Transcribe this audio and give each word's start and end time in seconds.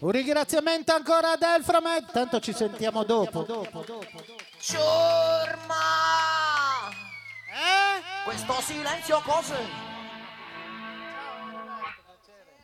Un 0.00 0.12
ringraziamento 0.12 0.94
ancora 0.94 1.32
ad 1.32 1.42
Elframed, 1.42 2.12
tanto 2.12 2.38
ci 2.38 2.52
sentiamo 2.52 3.02
dopo. 3.02 3.44
Ciurma! 4.60 5.74
Eh? 7.50 8.22
Questo 8.22 8.60
silenzio 8.60 9.20
cos'è? 9.24 9.60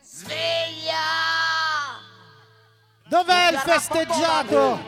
Sveglia! 0.01 0.95
Dov'è 3.09 3.51
il 3.51 3.59
festeggiato? 3.59 4.79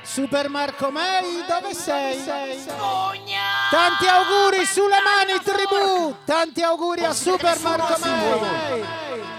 Super 0.00 0.48
Marco 0.48 0.90
May, 0.90 1.44
dove 1.46 1.74
sei? 1.74 2.24
Tanti 3.70 4.06
auguri 4.06 4.64
sulle 4.64 5.00
mani 5.02 5.38
tribù! 5.44 6.16
Tanti 6.24 6.62
auguri 6.62 7.04
a 7.04 7.12
Super 7.12 7.60
Marco 7.60 7.98
May! 7.98 9.35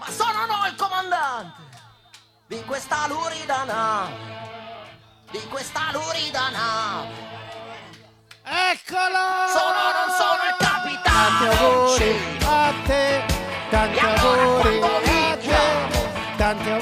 Ma 0.00 0.10
sono 0.10 0.46
no 0.46 0.66
il 0.66 0.74
comandante 0.76 1.60
di 2.46 2.64
questa 2.64 3.06
lurida 3.06 3.64
nave, 3.64 4.14
di 5.30 5.46
questa 5.48 5.90
lurida 5.92 6.48
nave. 6.48 7.28
Eccolo! 8.42 9.20
Sono 9.52 9.92
non 9.92 10.08
sono 10.16 10.42
il 10.48 10.56
Tanti 10.56 10.88
capitano. 10.96 11.68
auguri 11.68 12.38
a 12.46 12.72
te, 12.86 13.24
tanti 13.68 13.98
auguri 13.98 14.80
a 14.80 15.36
te, 15.36 16.36
tanti 16.38 16.70
auguri 16.70 16.79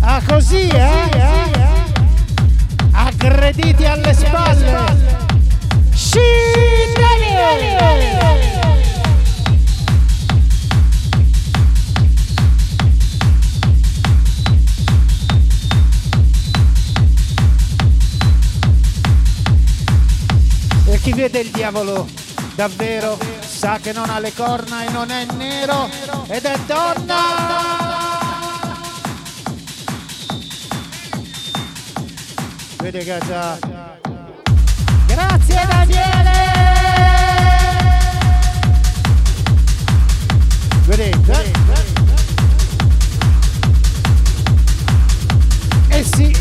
Ah 0.00 0.20
così, 0.26 0.68
eh? 0.68 0.82
Ah, 0.82 1.08
eh? 1.16 1.82
Aggrediti 2.92 3.86
alle 3.86 4.12
spalle! 4.12 5.14
Chi 21.04 21.12
vede 21.12 21.40
il 21.40 21.50
diavolo 21.50 22.08
davvero 22.54 23.18
sa 23.40 23.78
che 23.78 23.92
non 23.92 24.08
ha 24.08 24.18
le 24.20 24.32
corna 24.32 24.86
e 24.86 24.90
non 24.90 25.10
è 25.10 25.26
nero 25.36 25.86
ed 26.28 26.44
è 26.44 26.58
donna. 26.66 27.18
Vedi 32.78 33.04
che 33.04 33.18
già. 33.26 33.58
Grazie 35.06 35.66
Daniele! 35.68 36.32
Vedi? 40.86 41.10
eh? 41.28 41.52
E 45.98 46.02
si 46.02 46.34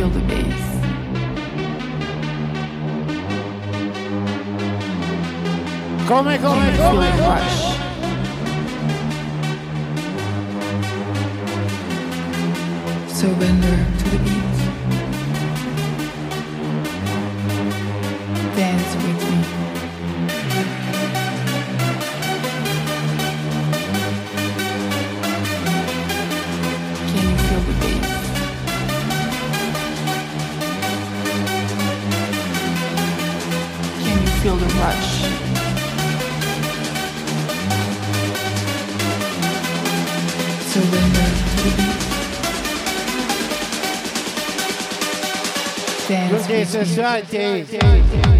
feel 0.00 0.08
the 0.08 0.20
bass? 0.20 0.62
Come, 6.08 6.24
come, 6.24 6.24
Can 6.24 6.66
you 6.66 6.72
feel 6.72 6.86
come, 6.86 6.96
the 6.96 7.10
come? 7.10 7.20
rush? 7.20 7.60
Surrender 13.12 13.76
to 13.98 14.04
the 14.08 14.18
beat. 14.24 14.49
Society. 46.70 48.39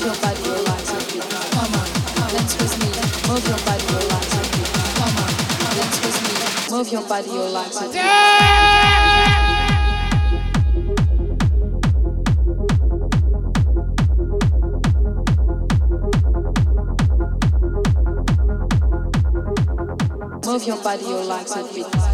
Your 0.00 0.14
body, 0.16 0.42
or 0.42 0.58
life 0.64 0.90
and 0.90 1.06
be 1.12 1.20
Come 1.20 1.74
on, 1.74 1.86
that's 2.32 2.54
what's 2.58 2.74
me. 2.80 2.88
Move 3.30 3.46
your 3.46 3.58
legs 21.24 21.52
and 21.56 21.66
feet. 21.68 22.13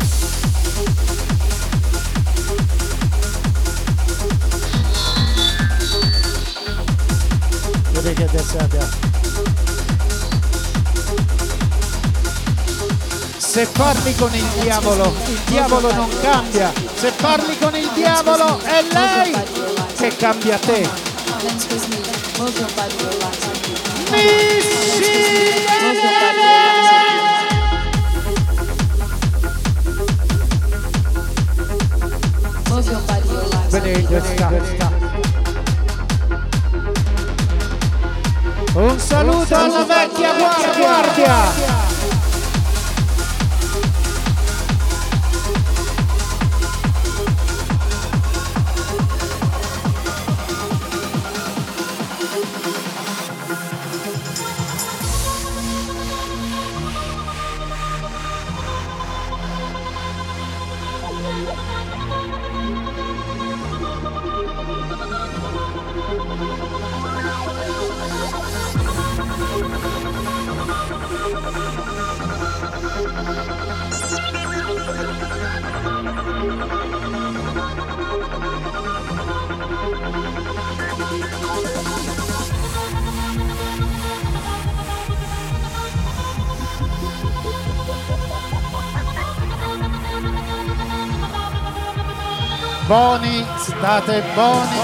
Abbiamo. 8.41 8.89
Se 13.37 13.67
parli 13.67 14.15
con 14.15 14.35
il 14.35 14.47
diavolo, 14.63 15.15
il 15.27 15.41
diavolo 15.45 15.93
non 15.93 16.09
cambia. 16.23 16.73
Se 16.95 17.13
parli 17.13 17.59
con 17.59 17.77
il 17.77 17.91
diavolo, 17.95 18.59
è 18.61 18.83
lei 18.93 19.35
che 19.99 20.17
cambia 20.17 20.57
te. 20.59 20.89
Dance 21.43 21.67
with 21.71 21.87
me, 21.89 22.01
move 22.39 22.59
Un 38.75 38.99
saluto 39.01 39.57
alla 39.57 39.85
vecchia 39.85 40.33
guardia! 40.79 41.80
State 94.02 94.35
buoni. 94.35 94.81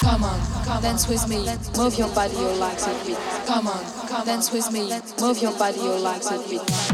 Come 0.00 0.24
on, 0.24 0.82
dance 0.82 1.08
with 1.08 1.28
me, 1.28 1.46
move 1.76 1.98
your 1.98 2.08
body, 2.14 2.34
your 2.34 2.54
legs 2.54 2.86
and 2.86 2.96
feet. 2.98 3.16
Come 3.46 3.68
on, 3.68 4.26
dance 4.26 4.52
with 4.52 4.72
me, 4.72 4.90
move 5.20 5.40
your 5.40 5.56
body, 5.58 5.78
your 5.78 5.98
legs 5.98 6.26
and 6.30 6.42
feet. 6.42 6.91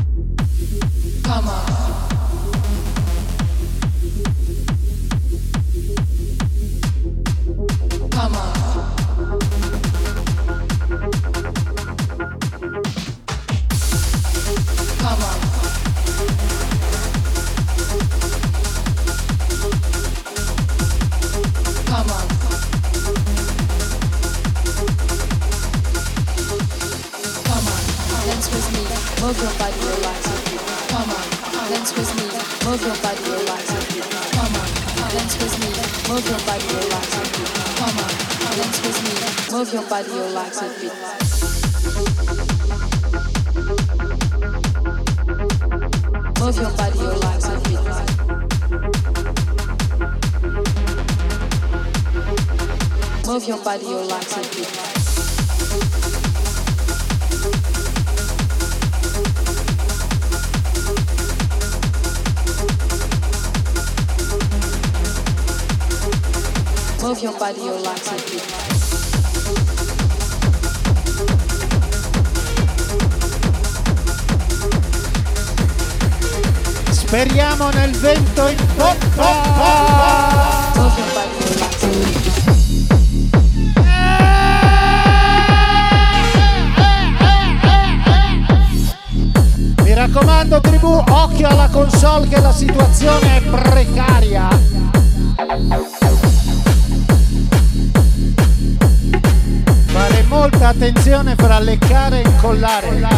Raccomando 90.39 90.61
tribù, 90.61 91.03
occhio 91.09 91.49
alla 91.49 91.69
console 91.69 92.29
che 92.29 92.41
la 92.41 92.53
situazione 92.53 93.37
è 93.39 93.43
precaria. 93.43 94.49
Fare 99.87 100.23
molta 100.29 100.69
attenzione 100.69 101.35
fra 101.35 101.59
leccare 101.59 102.23
e 102.23 102.29
incollare. 102.29 102.99
Là. 103.01 103.09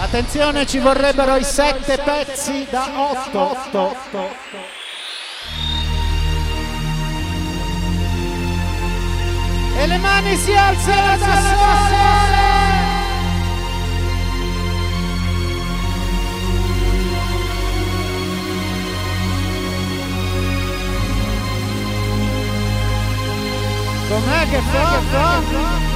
Attenzione, 0.00 0.66
ci 0.66 0.78
vorrebbero 0.78 1.36
i 1.36 1.44
sette 1.44 1.98
pezzi 1.98 2.66
da 2.70 2.90
otto. 2.96 3.56
E 9.82 9.86
le 9.88 9.98
mani 9.98 10.36
si 10.36 10.52
alzano 10.52 11.16
da 11.16 11.34
sole. 11.42 12.20
Com'è 24.08 24.48
che? 24.50 24.60
Che? 24.70 25.91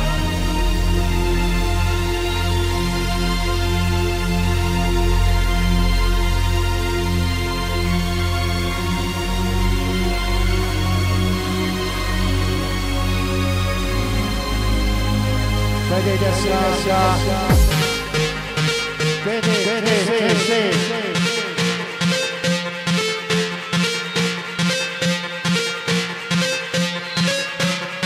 Vedi 15.96 16.18
che 16.18 16.30
sa. 16.30 17.16
Vedi, 19.24 19.64
vedi, 19.64 20.38
sì. 20.44 20.62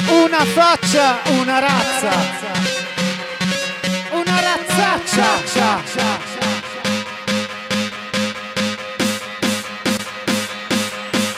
Una 0.09 0.45
faccia, 0.45 1.19
una 1.31 1.59
razza. 1.59 2.13
Una 4.11 4.41
razzaccia. 4.41 5.29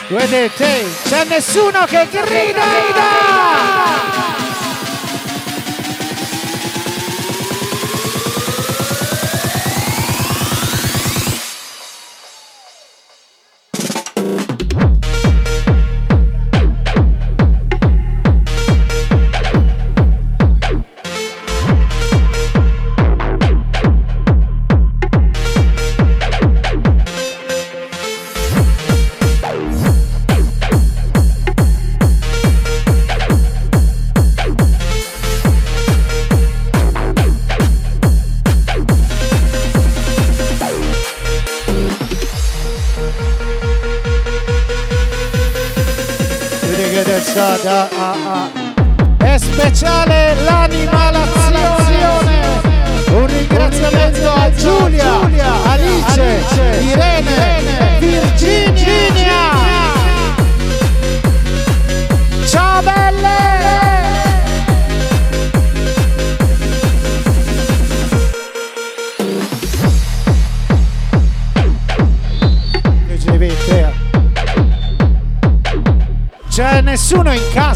Vedete, 0.07 0.85
c'è 1.07 1.23
nessuno 1.25 1.85
che 1.87 2.07
grida! 2.11 2.61
Vedi 2.61 4.32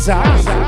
nessuno 0.08 0.67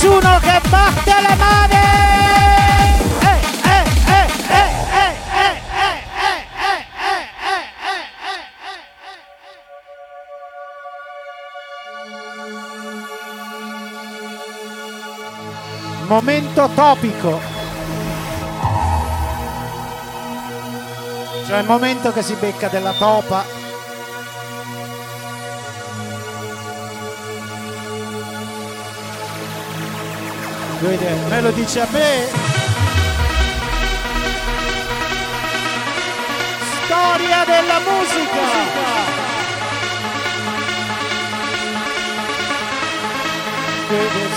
nessuno 0.00 0.38
che 0.38 0.60
batte 0.68 1.14
le 1.28 1.34
mani! 1.36 1.78
Momento 16.06 16.68
topico. 16.74 17.40
Cioè 21.46 21.58
il 21.58 21.66
momento 21.66 22.12
che 22.12 22.22
si 22.22 22.34
becca 22.34 22.66
della 22.68 22.92
topa 22.92 23.59
Vede, 30.80 31.14
me 31.28 31.40
lo 31.42 31.50
dice 31.50 31.80
a 31.82 31.86
me. 31.90 32.26
Storia 36.84 37.44
della 37.44 37.80
musica. 37.80 38.88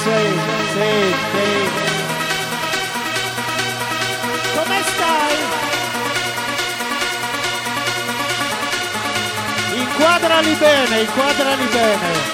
Sei, 0.03 0.33
sei, 0.73 1.13
sei. 1.31 1.69
Come 4.53 4.83
stai? 4.83 5.35
Inquadrali 9.79 10.53
bene, 10.55 10.99
inquadrali 10.99 11.65
bene. 11.67 12.32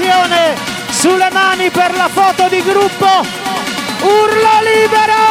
Attenzione, 0.00 0.56
sulle 0.88 1.30
mani 1.30 1.68
per 1.68 1.94
la 1.94 2.08
foto 2.08 2.48
di 2.48 2.62
gruppo. 2.62 3.06
Urlo 4.00 4.48
libero! 4.64 5.28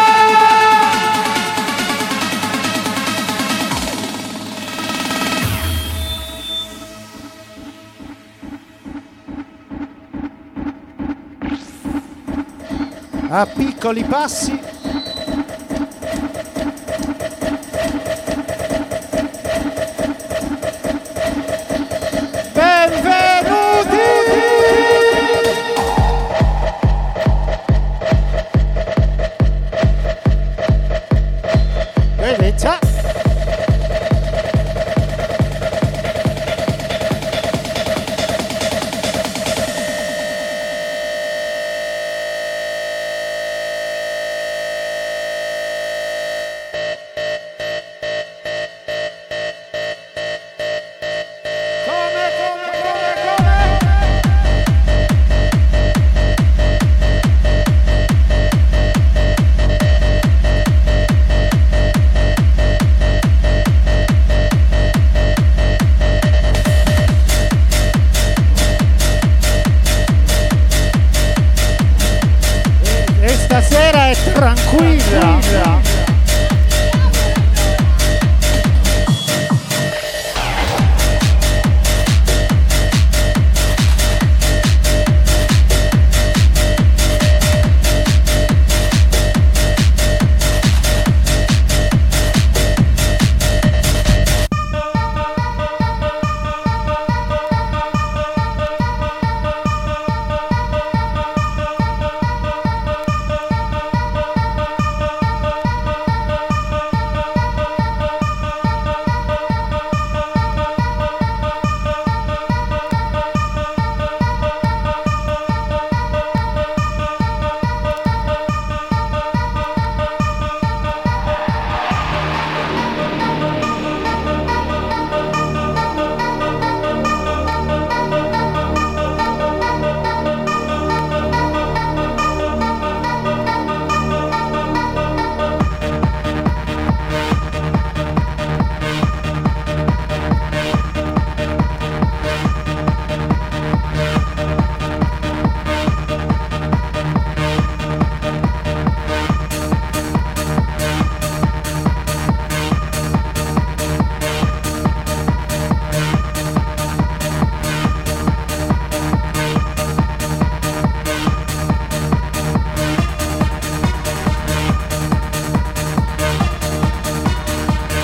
A 13.32 13.45
piccoli 13.47 14.03
passi. 14.03 14.78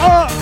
Oh! 0.07 0.34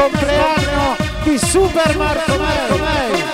Compleanno 0.00 0.96
di 1.24 1.38
Super 1.38 1.96
Marco 1.96 2.36
Mei. 2.36 3.24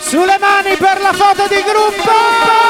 Sulle 0.00 0.36
mani 0.38 0.76
per 0.76 1.00
la 1.00 1.12
foto 1.14 1.46
di 1.48 1.62
gruppo! 1.62 2.61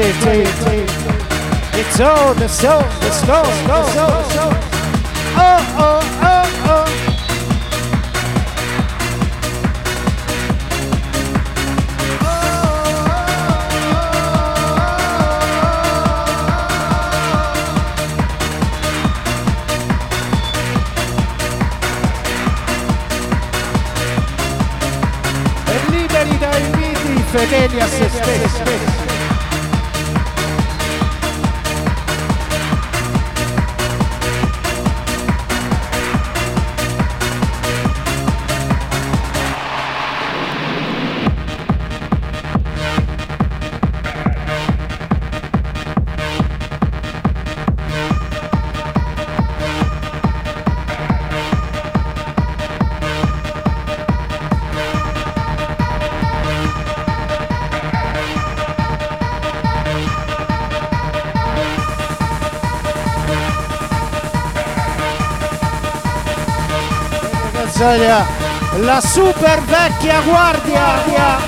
It, 0.00 0.14
it, 0.26 0.88
it's 1.74 2.00
all 2.00 2.34
the 2.34 2.48
soul, 2.48 2.82
the 3.00 3.10
soul, 3.10 3.42
the 3.42 3.82
soul, 3.92 4.06
the 4.06 4.22
soul. 4.30 4.52
Oh, 5.36 5.76
oh, 5.78 6.00
oh, 6.22 6.44
oh. 6.66 6.84
Fedeli 27.30 27.80
a 27.80 27.86
se 27.86 28.08
stessi. 28.08 29.07
Italia, 67.88 68.26
la 68.80 69.00
super 69.00 69.62
vecchia 69.62 70.20
guardia. 70.20 71.38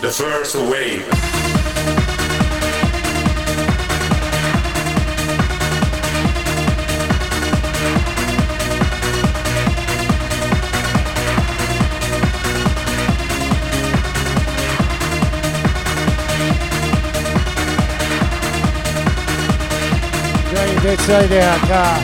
The 0.00 0.10
first 0.10 0.54
wave. 0.54 1.23
Pezza 21.06 21.28
de 21.28 21.38
acá. 21.38 21.98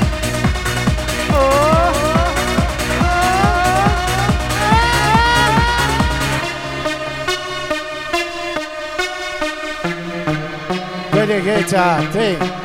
Vedi 11.13 11.43
che 11.43 11.65
c'ha, 11.65 12.60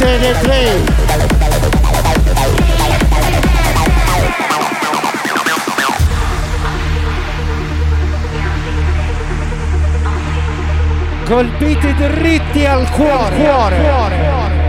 Vedete. 0.04 0.92
Colpiti 11.24 11.94
dritti 11.94 12.64
al 12.66 12.88
cuore, 12.90 13.36
cuore, 13.36 13.80
cuore. 13.80 14.16
cuore. 14.18 14.63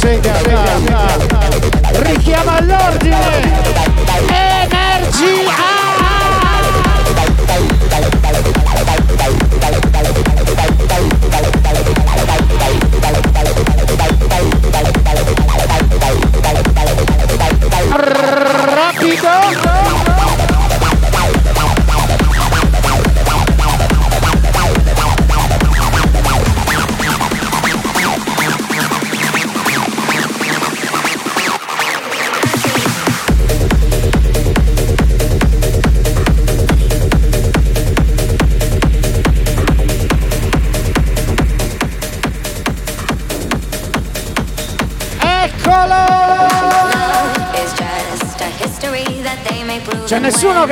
sveglia, 0.00 0.34
sveglia, 0.40 0.78
sveglia. 0.78 2.02
Richiama 2.02 2.56
all'ordine. 2.56 3.52
Energia! 4.28 5.69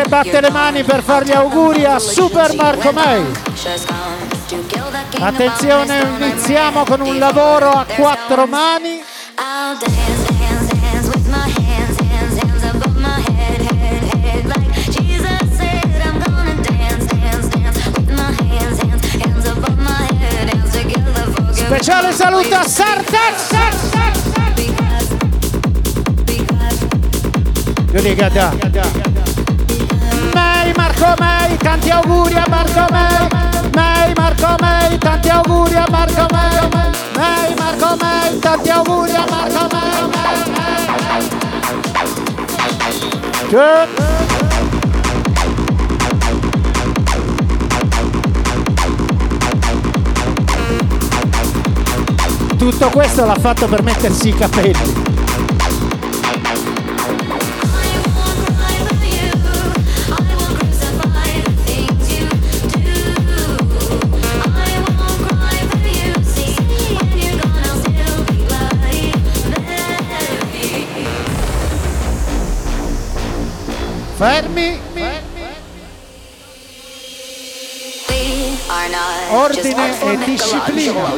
Batte 0.08 0.40
le 0.40 0.50
mani 0.50 0.82
per 0.84 1.02
fare 1.02 1.24
gli 1.24 1.32
auguri 1.32 1.84
a 1.84 1.98
Super 1.98 2.54
Marco 2.54 2.92
May. 2.92 3.24
Attenzione, 5.20 6.02
iniziamo 6.18 6.84
con 6.84 7.00
un 7.00 7.18
lavoro 7.18 7.70
a 7.70 7.84
quattro 7.84 8.46
mani. 8.46 9.02
Speciale 21.52 22.12
saluto 22.12 22.54
a 22.54 22.62
Sartex! 22.66 23.56
Io 27.92 28.02
dico 28.02 28.28
da. 28.28 29.17
May, 30.68 30.74
Marco 30.76 31.14
May, 31.18 31.56
tanti 31.56 31.90
auguri 31.90 32.34
a 32.34 32.44
Marco 32.46 32.84
May. 32.90 33.28
May, 33.72 34.12
Marco 34.14 34.54
May, 34.60 34.98
tanti 34.98 35.28
auguri 35.30 35.74
a 35.76 35.86
Marco 35.90 36.26
May. 36.30 36.70
May, 37.16 37.54
Marco 37.56 37.96
May, 37.98 38.38
tanti 38.38 38.68
auguri 38.68 39.14
a 39.14 39.24
Marco 39.30 39.66
May. 39.70 39.86
Good. 43.48 43.88
Tutto 52.58 52.90
questo 52.90 53.24
l'ha 53.24 53.36
fatto 53.36 53.66
per 53.68 53.82
mettersi 53.82 54.28
i 54.28 54.34
capelli. 54.34 54.97
Fermi. 74.18 74.80
Ordine 79.30 79.94
e 80.02 80.16
disciplina. 80.24 81.08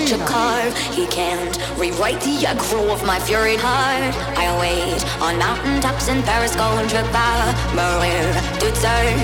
He 0.93 1.07
can't 1.07 1.57
rewrite 1.79 2.21
the 2.21 2.45
aggro 2.45 2.93
of 2.93 3.03
my 3.07 3.19
fury 3.21 3.57
heart. 3.57 4.15
I 4.37 4.55
wait 4.61 5.03
on 5.23 5.39
mountain 5.39 5.81
tops 5.81 6.09
in 6.09 6.23
Paris, 6.25 6.55
going 6.55 6.89
contre 6.89 7.03
par 7.11 7.55
Maria 7.75 8.21
Dutzer. 8.61 9.17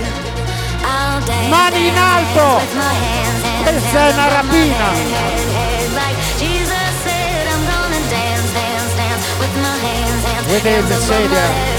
Mani 1.51 1.89
in 1.89 1.99
alto! 1.99 2.65
Questa 3.63 4.09
è 4.09 4.13
una 4.13 4.29
rapina! 4.29 4.89
Within 10.49 10.87
the 10.89 10.95
stadium. 10.95 11.76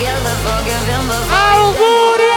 Auguri! 0.00 2.30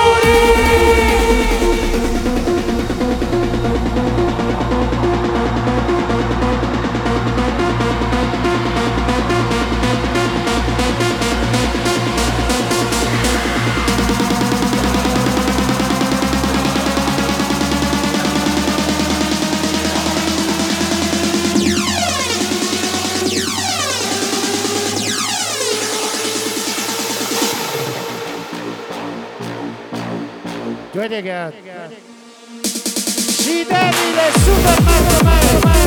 Che... 31.06 31.52
Ci 32.62 33.66
devi 33.68 34.14
le 34.16 34.32
Super 34.40 34.82
Mario 34.84 35.20
Mario 35.22 35.60
Veridicità. 35.60 35.83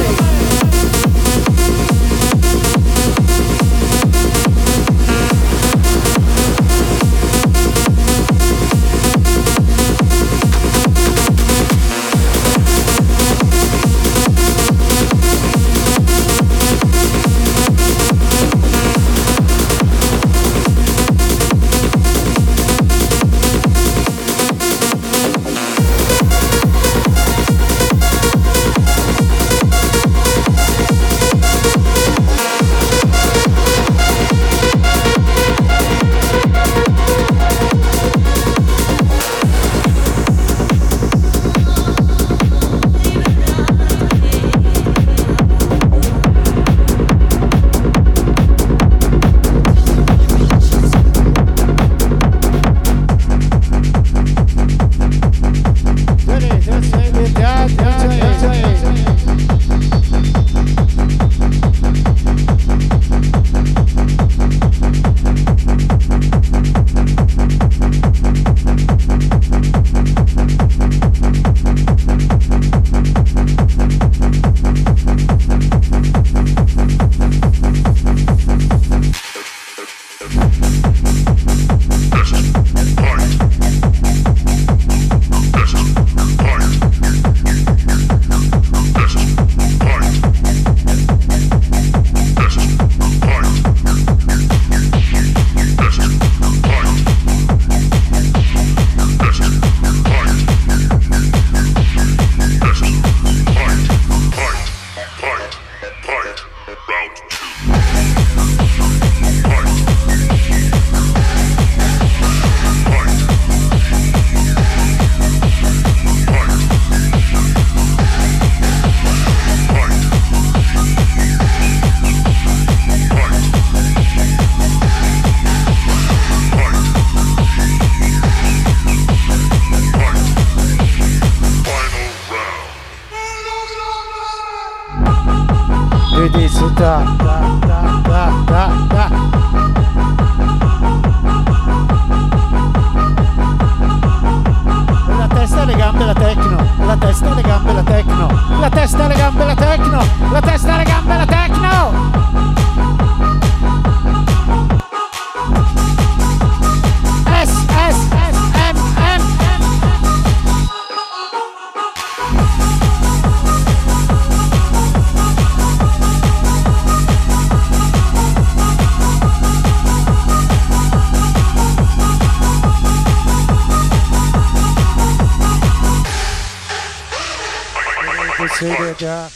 Decide 178.39 178.95
già. 178.99 179.31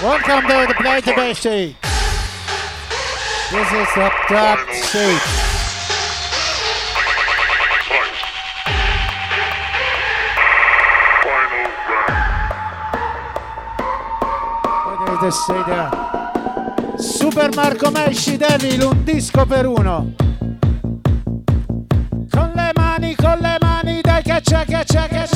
Welcome 0.00 0.46
to 0.46 0.66
the 0.68 0.74
Play 0.74 1.00
to 1.00 1.14
Base. 1.14 1.74
This 3.50 3.72
is 3.72 3.92
the 3.94 4.10
top 4.28 4.58
sheet. 4.70 5.20
Potete 14.84 15.30
sedere. 15.32 15.88
Super 16.96 17.54
Marco 17.56 17.90
Mesci 17.90 18.36
Devil, 18.36 18.82
un 18.82 19.02
disco 19.02 19.44
per 19.46 19.66
uno. 19.66 20.14
Con 22.30 22.52
le 22.54 22.70
mani, 22.74 23.16
con 23.16 23.38
le 23.40 23.58
check 24.30 24.38
it, 24.38 24.44
check 24.46 24.70
it, 24.70 24.86
check 24.86 25.12
it. 25.12 25.29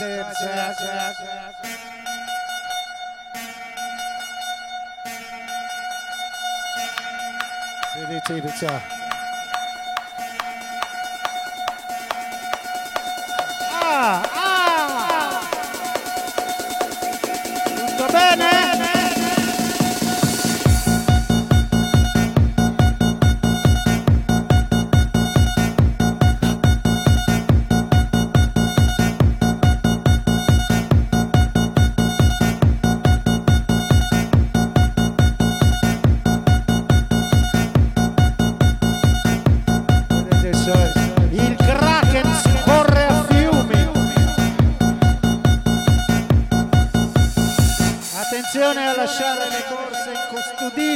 Sukadev 0.00 0.32
Swag. 8.56 8.99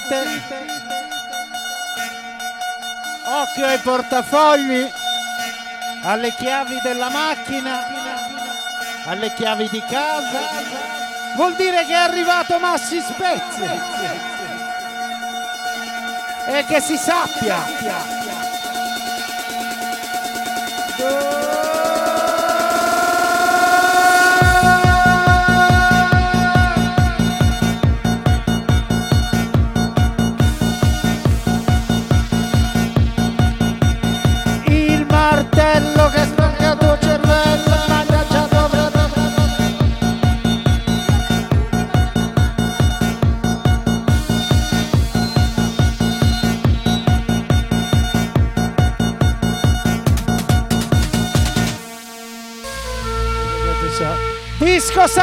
Incustodite. 0.05 0.83
Occhio 3.27 3.67
ai 3.67 3.79
portafogli, 3.79 4.91
alle 6.03 6.35
chiavi 6.35 6.79
della 6.83 7.09
macchina, 7.09 7.87
alle 9.07 9.33
chiavi 9.33 9.69
di 9.71 9.83
casa. 9.89 10.41
Vuol 11.35 11.55
dire 11.57 11.85
che 11.85 11.93
è 11.93 11.97
arrivato 11.97 12.59
Massi 12.59 13.01
Spezia. 13.01 13.93
E 16.47 16.65
che 16.67 16.81
si 16.81 16.97
sappia. 16.97 17.65
Il 20.97 21.44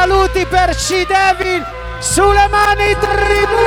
saluti 0.02 0.48
per 0.48 0.76
C-Devil 0.76 1.64
sulle 2.00 2.48
mani 2.50 2.98
tribù. 2.98 3.60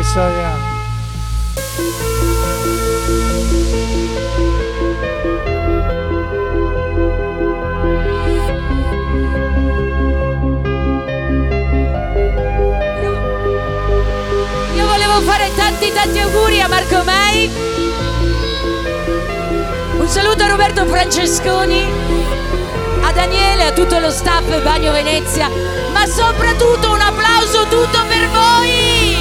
Soia. 0.00 2.07
Tanti 16.00 16.20
auguri 16.20 16.60
a 16.60 16.68
Marco 16.68 17.02
Mai. 17.02 17.50
Un 19.98 20.08
saluto 20.08 20.44
a 20.44 20.46
Roberto 20.46 20.86
Francesconi, 20.86 21.84
a 23.02 23.10
Daniele, 23.10 23.64
a 23.64 23.72
tutto 23.72 23.98
lo 23.98 24.08
staff 24.08 24.62
Bagno 24.62 24.92
Venezia, 24.92 25.50
ma 25.92 26.06
soprattutto 26.06 26.92
un 26.92 27.00
applauso 27.00 27.66
tutto 27.66 28.04
per 28.06 28.28
voi! 28.28 29.16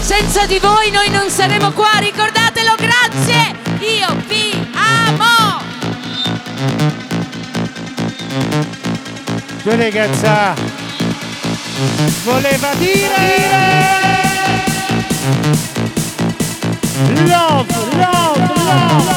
Senza 0.00 0.44
di 0.44 0.58
voi 0.58 0.90
noi 0.90 1.08
non 1.08 1.30
saremo 1.30 1.72
qua, 1.72 1.92
ricordatelo, 1.98 2.74
grazie! 2.76 3.56
Io 3.78 4.22
vi 4.26 4.68
amo! 4.74 5.62
Due 9.62 9.76
ragazza 9.76 10.54
voleva 12.22 12.74
dire 12.74 13.99
Love, 17.50 17.68
love, 17.96 18.38
love 18.38 19.09